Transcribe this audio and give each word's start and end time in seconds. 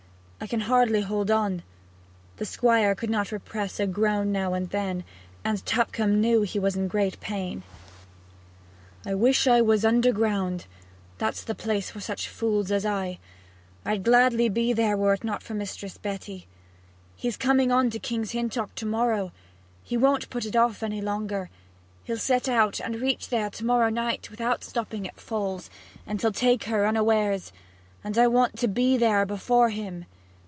I 0.43 0.47
can 0.47 0.61
hardly 0.61 1.01
hold 1.01 1.29
on.' 1.29 1.61
The 2.37 2.45
Squire 2.47 2.95
could 2.95 3.11
not 3.11 3.31
repress 3.31 3.79
a 3.79 3.85
groan 3.85 4.31
now 4.31 4.55
and 4.55 4.67
then, 4.71 5.03
and 5.43 5.63
Tupcombe 5.67 6.19
knew 6.19 6.41
he 6.41 6.57
was 6.57 6.75
in 6.75 6.87
great 6.87 7.19
pain. 7.19 7.61
'I 9.05 9.13
wish 9.13 9.45
I 9.45 9.61
was 9.61 9.85
underground 9.85 10.65
that's 11.19 11.43
the 11.43 11.53
place 11.53 11.91
for 11.91 11.99
such 11.99 12.27
fools 12.27 12.71
as 12.71 12.87
I! 12.87 13.19
I'd 13.85 14.01
gladly 14.03 14.49
be 14.49 14.73
there 14.73 14.93
if 14.93 14.97
it 14.97 15.01
were 15.01 15.17
not 15.21 15.43
for 15.43 15.53
Mistress 15.53 15.99
Betty. 15.99 16.47
He's 17.15 17.37
coming 17.37 17.71
on 17.71 17.91
to 17.91 17.99
King's 17.99 18.31
Hintock 18.31 18.73
to 18.77 18.85
morrow 18.87 19.31
he 19.83 19.95
won't 19.95 20.31
put 20.31 20.47
it 20.47 20.55
off 20.55 20.81
any 20.81 21.01
longer; 21.01 21.51
he'll 22.05 22.17
set 22.17 22.49
out 22.49 22.79
and 22.81 22.95
reach 22.95 23.29
there 23.29 23.51
to 23.51 23.63
morrow 23.63 23.89
night, 23.91 24.31
without 24.31 24.63
stopping 24.63 25.07
at 25.07 25.19
Falls; 25.19 25.69
and 26.07 26.19
he'll 26.19 26.31
take 26.31 26.63
her 26.63 26.87
unawares, 26.87 27.51
and 28.03 28.17
I 28.17 28.25
want 28.25 28.57
to 28.57 28.67
be 28.67 28.97
there 28.97 29.23
before 29.27 29.69
him.' 29.69 30.05